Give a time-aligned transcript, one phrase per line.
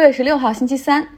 [0.00, 1.08] 六月十六号星期三，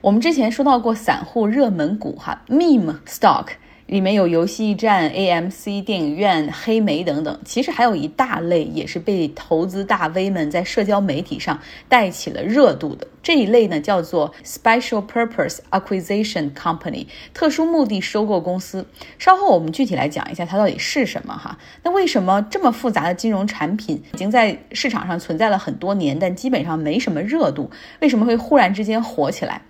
[0.00, 3.48] 我们之前说到过散户热门股哈，meme stock
[3.90, 7.40] 里面有游戏驿站、AMC 电影院、黑莓等等。
[7.44, 13.04] 其实还有一大类也是被投资大 V 们在社交媒体上带起了热度的。
[13.20, 18.86] 这一类呢叫做 Special Purpose Acquisition Company，特殊目的收购公司。
[19.18, 21.58] 稍后我们具体来讲一下它到底是什么哈。
[21.82, 27.68] 那为什么这么复杂的金融产品已经在市场上存在了很多年，但基本上没什么热度？
[27.98, 29.60] 为什么会忽然之间火起来？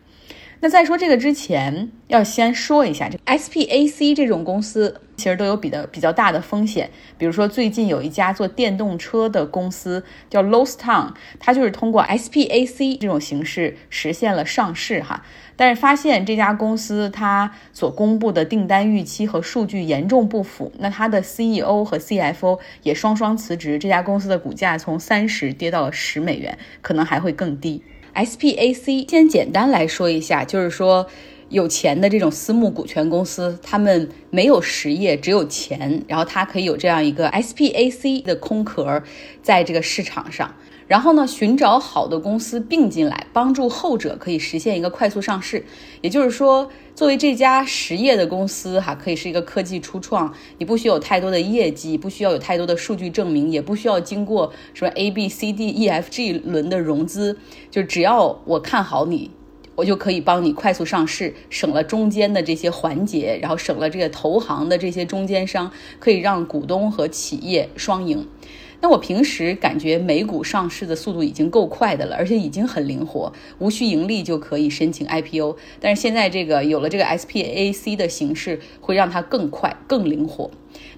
[0.62, 6.90] 那在说这个之前，要先说一下这 SPAC 这种公司，其实都有比较比较大的风险。
[7.16, 15.24] 比如说，最近有一家做电动车的公司叫 l o s t o w n 它就是通过 SPAC 这种形式实现了上市哈。
[15.56, 27.82] 但是发现这家公司它所公布的订单预期和数据严重不符，那它的 CEO 和 CFO 也双双辞职，这家公司的股价从三十跌到了十美元，可能还会更低。
[28.14, 31.06] SPAC 先简单来说一下，就是说
[31.48, 39.02] 有钱的这种私募股权公司，他们没有实业，只有钱，然后它可以有这样一个 SPAC 的空壳，
[39.42, 40.54] 在这个市场上。
[40.90, 45.64] 然后呢，寻找好的公司并进来，帮助后者可以实现一个快速上市。
[46.00, 57.38] 也就是说，作为这家实业的公司，哈，可以是一个科技初创，你不需要有太多的业绩，不需要有太多的数据证明，也不需要经过什么 A、B、C、D、E、F、G 轮的融资，
[57.70, 59.30] 就只要我看好你，
[59.76, 68.26] 我就可以帮你快速上市，省了中间的这些环节，然后省了这个投行的这些中间商，可以让股东和企业双赢。
[68.82, 75.56] 那我平时感觉美股上市的速度已经够快的了，而且已经很灵活，无需盈利就可以申请 IPO。
[75.78, 80.50] 但是现在这个有了这个 SPAC 的形式，会让它更快、更灵活。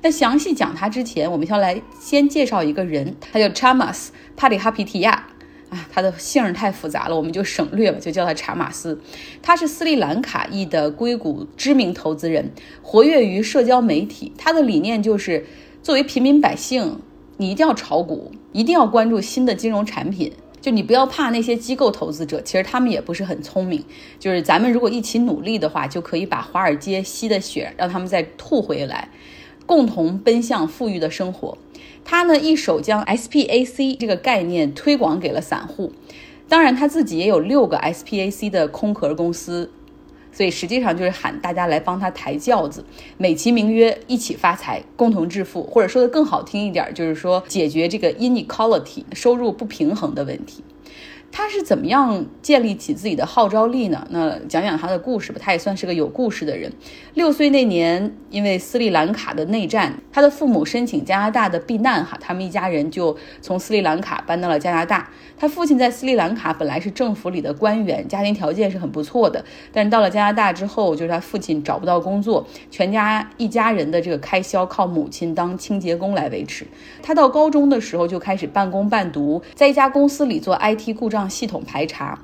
[0.03, 5.27] 那详细讲它之前，我们先来先介绍一个人，他叫 Chamas 帕里哈皮提亚
[5.71, 9.01] 啊，他的姓太复杂了，我们就省略吧，就叫他查马斯。
[9.43, 14.33] 他是斯里兰卡裔的硅谷知名投资人，活跃于社交媒体。
[14.39, 15.45] 他的理念就是
[15.83, 17.01] 作为平民百姓。
[17.43, 20.33] 你一定要炒股，一定要关注新的金融产品。
[20.61, 23.85] 就你不要怕那些机构投资者，其实他们也不是很聪明。
[24.21, 29.09] 就是咱们如果一起努力的话，就可以把华尔街吸的血让他们再吐回来，
[29.67, 31.59] 共同奔向富裕的生活。
[32.05, 35.91] 他呢，一手将 SPAC 这个概念推广给了散户，
[36.49, 39.73] 当然他自己也有六个 SPAC 的空壳公司。
[40.33, 42.85] 所以实际上就是喊大家来帮他抬轿子，
[43.19, 50.63] 美其名曰一起发财，共同致富，或者说的更好听一点，就是说解决这个 inequality 收入不平衡的问题。
[51.33, 54.07] 他是怎么样建立起自己的号召力呢？
[54.11, 55.41] 那讲讲他的故事吧。
[55.43, 56.71] 他也算是个有故事的人。
[57.15, 65.09] 六岁那年，因为斯里兰卡的内战，他的父母申请加拿大的避难，哈，他们一家人就从斯里兰卡搬到了加拿大。
[65.39, 69.43] 他父亲在斯里兰卡本来是政府里的官员，家庭条件是很不错的。
[69.73, 76.67] 但是到了加拿大之后，就是他父亲找不到工作，全家一家人的这个开销靠母亲当清洁工来维持。
[77.03, 81.22] 他到高中的时候就开始半工半读，在一家公司里做 IT 故障。
[81.29, 82.19] 系统排查，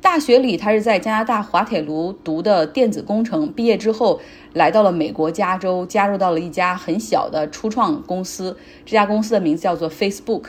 [0.00, 4.20] 大学里他是在加拿大滑铁卢读的电子工程，毕业之后
[4.52, 10.44] 来到了美国加州，加入到了一家很小的初创公司，这家公司的名字叫做 Facebook，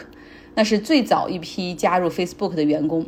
[0.55, 3.05] 那是最早一批加入 Facebook 的员工。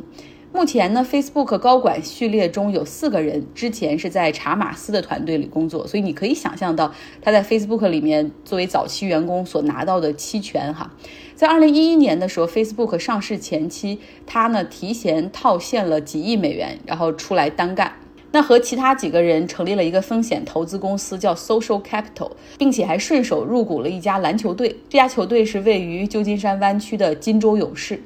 [0.50, 10.90] 目前呢，Facebook 高管序列中有四个人之前是在查马斯的团队里工作，所以你可以想象到他在 Facebook 里面作为早期员工所拿到的期权哈。
[11.34, 17.92] 在二零一一年的时候，Facebook 上市前期，他呢提前套现了几亿美元，然后出来单干。
[18.32, 24.68] 那和其他几个人成立了一个风险投资公司，叫 Social Capital，并且还顺手入股了一家篮球队。
[24.88, 28.02] 这家球队是位于旧金山湾区的金州勇士。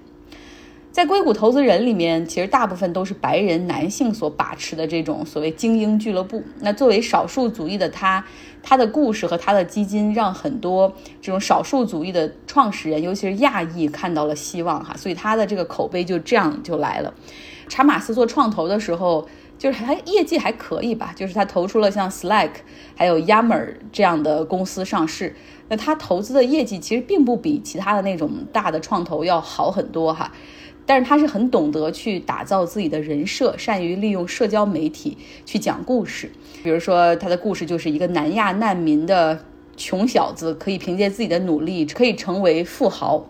[0.92, 6.42] 在硅谷投资人里面，其实大部分都是白人男性所把持的这种所谓精英俱乐部。
[6.60, 8.22] 那作为少数族裔的他，
[8.62, 10.92] 他的故事和他的基金，让很多
[11.22, 14.94] 这种少数族裔的创始人，尤其是亚裔看到了希望哈。
[14.94, 17.14] 所以他的这个口碑就这样就来了。
[17.68, 22.50] 查马斯做创投的时候，就是还业绩还可以吧，就是他投出了像 Slack
[22.94, 25.34] 还有 Yammer 这样的公司上市。
[25.70, 30.30] 那他投资的业绩其实并不比其他的那种大的创投要好很多哈。
[30.84, 36.30] 但是他是很懂得去打造自己的人设，善于利用社交媒体去讲故事。
[36.62, 39.38] 比如说，他的故事就是一个南亚难民的
[39.76, 43.24] 穷小子，可以凭借自己的努力可以成为富豪。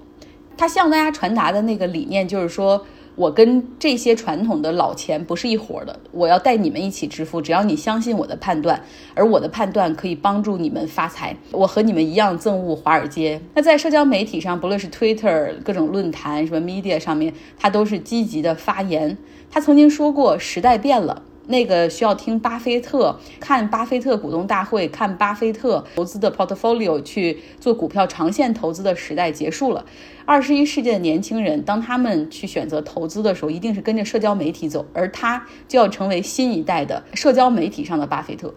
[0.56, 7.42] 他向大家传达的那个理念就是说，我跟这些传统的老钱不是一伙的，我要带你们一起致富。
[7.42, 8.82] 只要你相信我的判断，
[9.14, 11.36] 而我的判断可以帮助你们发财。
[11.50, 13.40] 我和你们一样憎恶华尔街。
[13.54, 19.16] 那在社交媒体上，不论是 Twitter、各种论坛、什么 Media 上面，他都是积极的发言。
[19.50, 29.84] 他曾经说过：“时代变了。”那个需要听巴菲特、看巴菲特股东大会、看巴菲特投资的 portfolio 去做股票长线投资的时代结束了。
[30.24, 38.54] 二十一世纪的年轻人，当他们去选择投资的时候，一定是跟着社交媒体走，而他就要成为新一代的社交媒体上的巴菲特。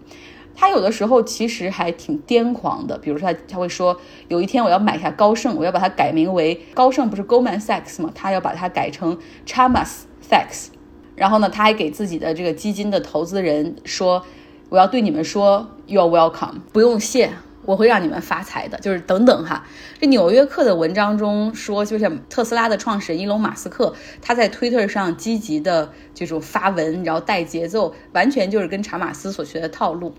[0.57, 3.99] 他有的时候其实还挺癫狂的，比如说他他会说，
[4.29, 8.11] 有一天我要买下高盛，我要把它改名为高盛，不是 Goldman Sachs 吗？
[8.15, 10.67] 他要把它改成 Chamas Sachs。
[11.15, 14.25] 然后呢，他还给自己的这个基金的投资人说
[14.69, 17.31] ：“我要对你们说，You're welcome，不用谢。”
[17.65, 19.65] 我会让你们发财的，就是等等哈。
[19.99, 30.13] 这《纽约客》的文章中说，就是特斯拉的创始人伊隆马斯克，他在推特上积极的这种发文，然后带节奏，完全就是跟查马斯所学的套路。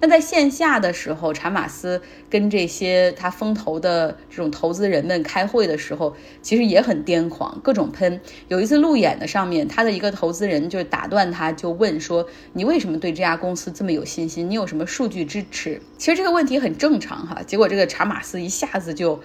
[0.00, 8.20] 那在线下的时候，查马斯跟这些他风投的这种投资人们开会的时候，其实也很癫狂，各种喷。
[8.48, 14.48] 有一次路演的上面，他的一个投资人就打断他，就问说：“你为什么对这家公司这么有信心？
[14.48, 17.00] 你有什么数据支持？”其实这个问题很正。
[17.00, 19.18] 常哈，结果这个查马斯一下子就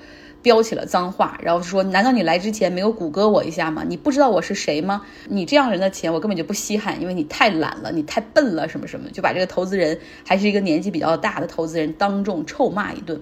[0.45, 3.83] 飙起了脏话，然后说：“难道你来之前没有谷歌我一下吗？
[3.88, 5.01] 你不知道我是谁吗？
[5.27, 13.19] 你这样人的钱我根本就不稀罕，因为你太懒了，你太笨了，什么什么，就把这个投资人还是一个年纪比较大的投资人当众臭骂一顿。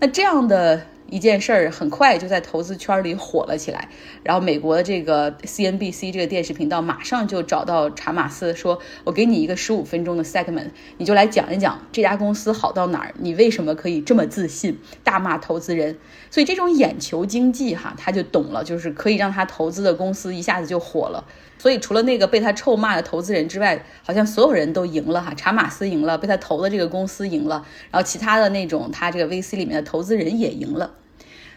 [0.00, 0.82] 那这样的。
[1.08, 3.88] 一件事儿很快就在投资圈里火了起来，
[4.22, 15.96] 然后美国的这个 CNBC 这个电视频道马上就找到查马斯，说我给你一个十五分钟的 segment，你就来讲一讲这家公司好到哪儿，你为什么可以这么自信，大骂投资人。
[16.30, 21.24] 所以这种眼球经济哈，他就懂了，就是可以让他投资的公司一下子就火了。
[21.58, 25.32] 所以除了那个被他臭骂的投资人之外，好像所有人都赢了哈。
[25.34, 30.95] 查马斯赢了，被他投的这个公司赢了，然后其他的那种他这个 VC 里面的投资人也赢了。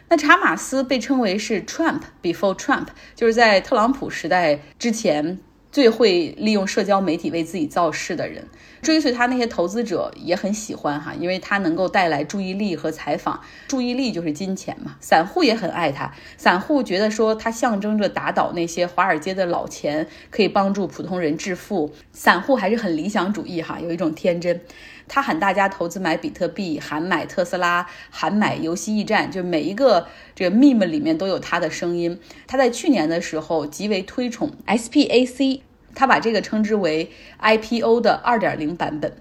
[0.09, 5.37] 那查马斯被称为是 Trump before Trump，就是在特朗普时代之前
[5.71, 8.47] 最会利用社交媒体为自己造势的人。
[8.81, 14.95] 追随他那些投资者也很喜欢哈，因为他能够带来注意力和采访，注意力就是金钱嘛。
[15.01, 21.93] 散户也很爱他，散户觉得说他象征着打倒那些华尔街的老钱，可以帮助普通人致富。
[22.13, 24.61] 散户还是很理想主义哈，有一种天真。
[25.09, 32.17] 他喊大家投资买比特币，喊买特斯拉，喊买游戏驿站，就每一个这个 meme 里面都有他的声音。
[32.47, 35.61] 他在去年的时候极为推崇 SPAC。
[35.95, 37.11] 他把这个称之为
[37.41, 39.11] IPO 的二点零版本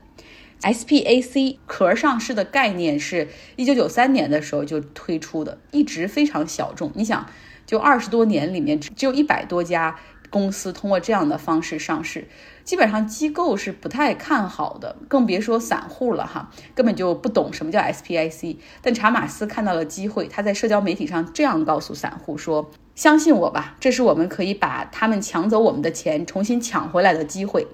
[0.61, 6.93] ，SPAC 壳上市的概念是一九九三年的时候就推出的，一直非常小众。
[6.95, 7.27] 你想，
[7.65, 9.99] 就二十多年里面，只有一百多家
[10.31, 12.29] 公司通过这样的方式上市，
[12.65, 18.57] 基本上机构是不太看好的，更别说散户了哈，根本就不懂什么叫 SPIC。
[18.83, 22.71] 但查马斯看到了机会，他在社交媒体上这样告诉散户说。
[22.95, 27.69] 相信我吧，这是我们可以把他们抢走我们的钱重新抢回来的机会。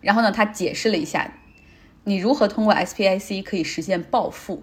[0.00, 1.30] 然后呢，他解释了一下，
[2.04, 4.62] 你如何通过 SPIC 可以实现暴富。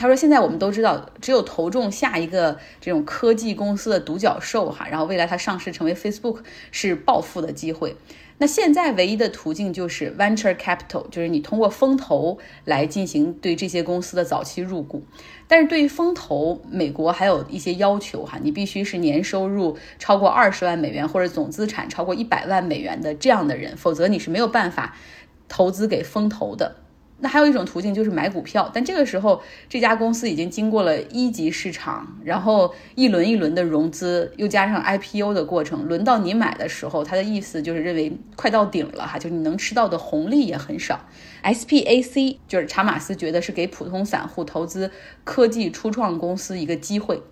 [0.00, 6.38] 他说，现在我们都知道，只有投中下一个这种科技公司的独角兽哈，然后未来它上市成为 Facebook
[6.70, 7.94] 是暴富的机会。
[8.38, 15.04] 那现在唯一的途径就是 venture capital，就是你通过风投来进行对这些公司的早期入股。
[15.46, 24.96] 但是对于风投，美国还有一些要求哈，你必须是年收入超过二十万美元或者总资产超过一百万美元的这样的人，否则你是没有办法
[25.46, 26.76] 投资给风投的。
[27.20, 41.00] 那还有一种途径就是买股票，但这个时候这家公司已经经过了一级市场，然后一轮一轮的融资，又加上 IPO 的过程，轮到你买的时候，他的意思就是认为快到顶了哈，就是你能吃到的红利也很少。
[41.42, 44.90] SPAC 就是查马斯觉得是给普通散户投资
[45.24, 47.22] 科技初创公司一个机会。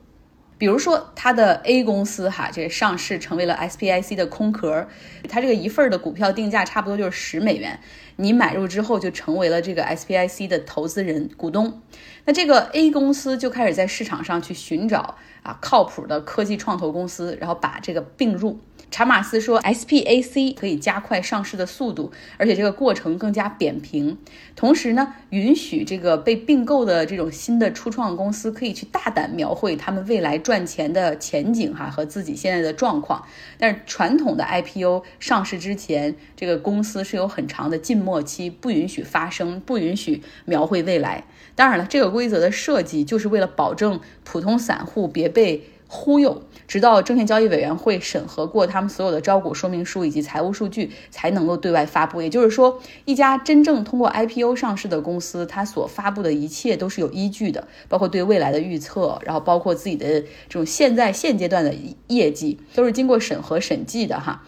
[0.59, 4.89] 比如说，它的 A 公司哈，这个上市成为了 SPIC 的空壳，
[5.29, 7.79] 它这个一份的股票定价差不多就是十美元，
[8.17, 11.81] 你买入之后就成为了这个 SPIC 的投资人股东，
[12.25, 18.59] 那这个 A 公司就开始在市场上去寻找啊靠谱的科技创投公司，然后把这个并入。
[18.91, 24.17] 查马斯说，SPAC 可以加快上市的速度，而且这个过程更加扁平。
[24.57, 33.27] 同时呢，允许这个被并购的这种新的初创公司可以去大胆描绘他们未来赚钱的前景哈和自己现在的状况。
[33.59, 41.25] 但是传统的 IPO 上市之前，这个公司是有很长的静默期，不允许发声，不允许描绘未来。
[41.55, 45.38] 当然了，这个规则的设计就是为了保证普通散户别被。
[45.39, 52.21] 被忽悠，直到证券交易委员会审核过他们所有的招股说明书以及财务数据，才能够对外发布。
[52.21, 61.73] 也就是说，一家真正通过 IPO 上市的公司，它所发布的一切都是有依据的，包括对未来的预测，然后包括自己的这种现在现阶段的
[62.09, 64.43] 业绩，都是经过审核审计的哈。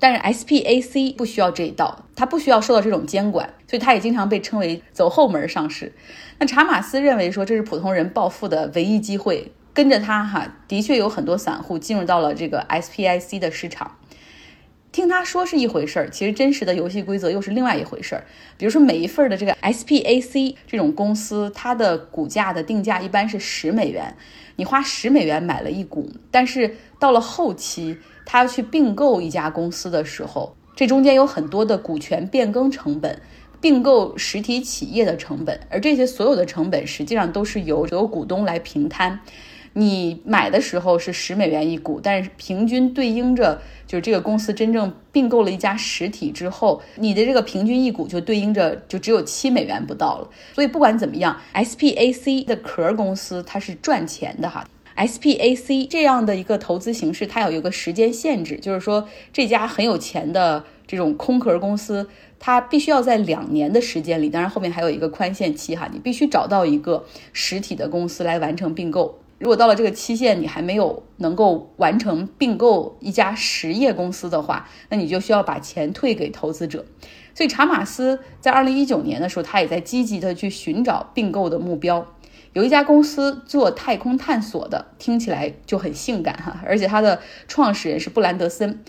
[0.00, 5.92] 但是 SPAC 不需要这一道，它不需要受到这种监管，所以它也经常被称为走后门上市。
[6.40, 13.96] 那查马斯认为说这是普通人暴富的唯一机会，跟着他哈，的确有很多散户进入到了这个 SPAC 的市场。
[14.90, 18.24] 听他说是一回事儿，其实真实的游戏规则又是另外一回事儿。
[18.58, 24.14] 比如说每一份的这个 SPAC 这种公司，它的股价的定价一般是十美元，
[24.56, 27.98] 你花十美元买了一股，但是到了后期。
[28.24, 33.20] 他要去并购一家公司的时候，这中间有很多的股权变更成本、
[33.60, 39.18] 并购实体企业的成本，而这些所有的成本实际上都是由由股东来平摊。
[39.74, 50.28] 你买的时候是十美元一股，但是平均对应着就是这个公司真正并购了一家实体之后，你的这个平均一股就对应着就只有七美元不到了。
[50.54, 54.68] 所以不管怎么样，SPAC 的壳公司它是赚钱的哈。
[54.94, 62.06] SPAC 这样的一个投资形式，它有一个时间限制，就是说这家很有钱的这种空壳公司，
[62.38, 69.18] 它必须要在两年的时间里，当然后面还有一个宽限期哈，你必须找到一个实体的公司来完成并购。
[69.42, 76.84] 如果到了这个期限你还没有能够完成并购一家实业公司的话，那你就需要把钱退给投资者。
[77.34, 82.06] 所以查马斯在二零一九年的时候，他也在积极的去寻找并购的目标。
[82.52, 88.84] 有一家公司做太空探索的，听起来就很性感哈，而且它的创始人是布兰德森，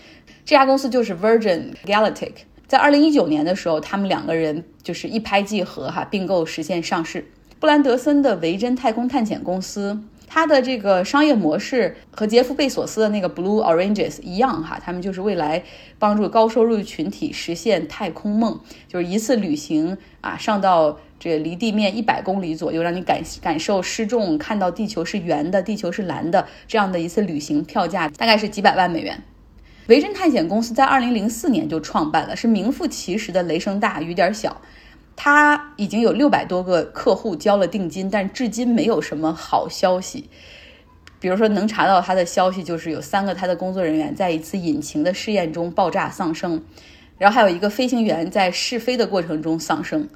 [0.46, 2.34] 这家公司就是 Virgin Galactic。
[2.68, 7.26] 在二零一九年的时候，他们两个人就是一拍即合哈，并购实现上市。
[7.60, 10.02] 布兰德森的维珍太空探险公司，
[10.34, 15.62] 它的这个商业模式和杰夫贝索斯的那个 Blue Oranges 一样哈，他们就是未来
[16.00, 20.98] 帮助高收入群体实现太空梦，就是一次旅行啊，上到。
[21.20, 29.24] 这离地面一百公里左右，让你感感受失重，看到地球是圆的，地球是蓝的，这样的一次旅行票价大概是几百万美元。
[29.88, 34.60] 维珍探险公司在二零零四年就创办了，是名副其实的雷声大雨点小。
[35.26, 40.30] 他已经有六百多个客户交了定金，但至今没有什么好消息。
[41.18, 46.62] 比如说，能查到他的消息就是有三个他的工作人员在一次引擎的试验中爆炸丧生，
[47.18, 50.10] 然后还有一个飞行员在试飞的过程中丧生。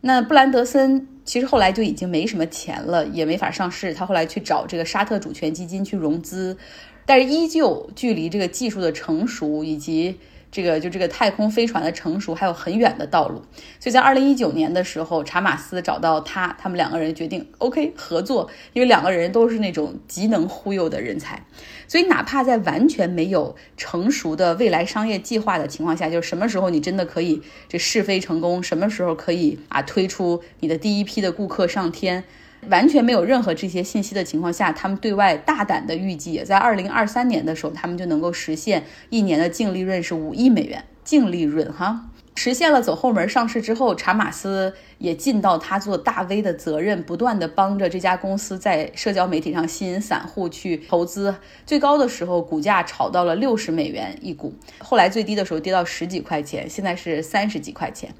[0.00, 3.92] 那布兰德森其实后来就已经没什么钱了，也没法上市。
[3.92, 6.56] 他后来去找这个沙特主权基金去融资，
[7.04, 10.18] 但是依旧距离这个技术的成熟以及。
[10.50, 13.42] 这个就这个太空飞船的成熟还有很远的道路，
[13.78, 21.44] 所以在二零一九年的时候，查马斯找到他，他们两个人决定 OK 合作，因为两个人都是那种极能忽悠的人才，
[21.86, 32.24] 所以哪怕在完全没有成熟的未来商业计划的情况下，就是什么时候你真的可以这试飞成功，什么时候可以啊推出你的第一批的顾客上天。
[32.68, 42.10] 完全没有任何这些信息的情况下，他们对外大胆的预计，在二零二三年的时候，他们就能够实现一年的净利润是五亿美元净利润哈。
[42.34, 51.34] 实现了走后门上市之后，查马斯也尽到他做大 V 的责任，不断的帮着这家公司在社交媒体上吸引散户去投资。
[51.66, 58.14] 最高的时候，股价炒到了六十美元一股，后来最低的时候跌到十几块钱，现在是三十几块钱。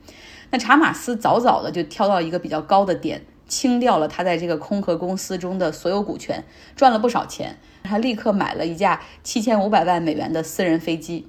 [0.50, 3.22] 那查马斯早早的就挑到一个比较高的点。
[3.48, 6.44] 清掉了他在这个空壳公司中的所有股权，
[6.76, 7.58] 赚了不少钱。
[7.82, 11.26] 他立刻买了一架七千五百万美元的私人飞机。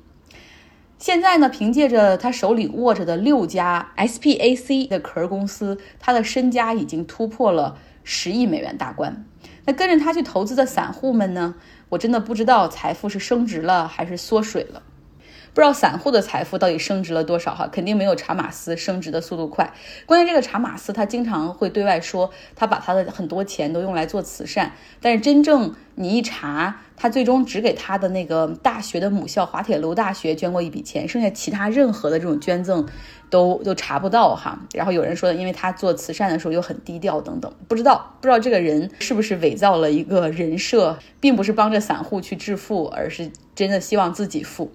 [0.98, 9.26] 现在呢，凭借着他手里握着的六家 SPAC 的壳公司，他的身家已经突破了十亿美元大关。
[9.66, 11.56] 那跟着他去投资的散户们呢？
[11.88, 14.84] 我真的不知道财富是升值了还是缩水了。
[15.60, 17.68] 不知道散户的财富到底升值了多少哈？
[17.70, 19.74] 肯定没有查马斯升值的速度快。
[20.06, 32.88] 关键这个查马斯他经常会对外说，他把他的很多钱都用来做慈善，但是真正你一查，他最终只给他的那个大学的母校滑铁卢大学捐过一笔钱，剩下其他任何的这种捐赠
[33.30, 34.58] 都都查不到哈。
[34.74, 44.72] 然后有人说，因为他做慈善的时候又很低调等等，不知道不知道这个人是不是伪造了一个人设，并不是帮着散户去致富，而是真的希望自己富。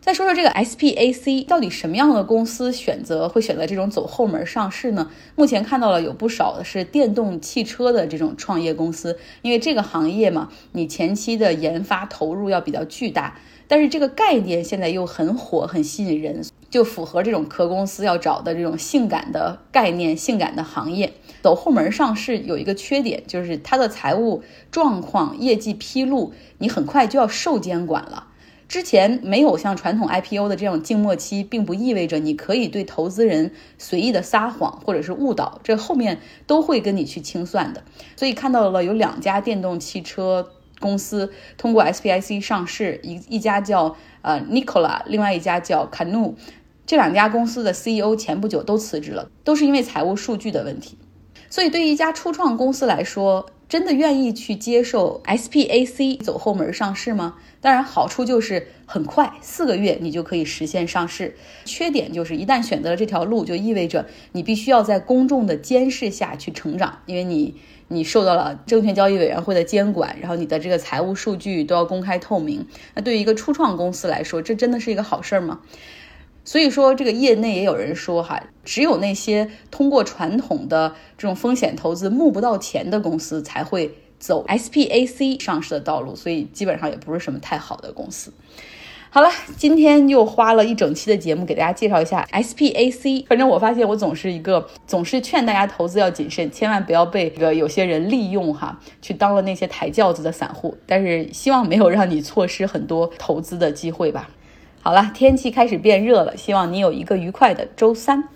[0.00, 5.10] 再说说这个 SPAC 到底什么样的公司选择会选择这种走后门上市呢？
[5.36, 13.38] 目前看到了有不少的是电动汽车的这种创业公司，因为这个行业嘛，你前期的研发投入要比较巨大，
[13.68, 16.42] 但是这个概念现在又很火，很吸引人。
[16.70, 21.12] 就符合这种壳公司要找的这种性感的概念、性感的行业。
[21.42, 28.28] 走后门上市有一个缺点，就是它的财务状况、业绩披露，你很快就要受监管了。
[28.70, 37.82] 之前没有像传统 IPO 的这样静默期，并不意味着你可以对投资人随意的撒谎或者是误导，这后面都会跟你去清算的。
[38.14, 46.34] 所以看到了有两家电动汽车公司通过 SPIC 上市，一一家叫呃 Nicola，另外一家叫 Canoe，
[46.86, 50.96] 这两家公司的 CEO 前不久都辞职了，都是因为财务数据的问题。
[51.48, 57.36] 所以对于一家初创公司来说，真的愿意去接受 SPAC 走后门上市吗？
[57.60, 61.36] 当然，好处就是很快，四个月你就可以实现上市。
[61.64, 67.54] 缺点就是一旦选择了这条路，就意味着你必须要在公众的监视下去成长，因为你
[67.88, 72.66] 你受到了证券交易委员会的监管，然后你的这个财务数据都要公开透明。
[72.94, 75.60] 那对于一个初创公司来说，这真的是一个好事儿吗？
[76.50, 88.32] 所以说，这个业内也有人说，哈，只有那些通过传统的这种风险投资募不到钱的公司才会走 SPAC 上市的道路，所以基本上也不是什么太好的公司。
[89.10, 93.26] 好了，今天又花了一整期的节目给大家介绍一下 SPAC。
[93.28, 100.76] 反正我发现我总是一个总是劝大家投资要谨慎，千万不要被这个有些人利用哈，去当了那些抬轿子的散户。
[100.84, 104.28] 但是希望没有让你错失很多投资的机会吧。
[104.82, 108.24] 好了，天气开始变热了，希望你有一个愉快的周三。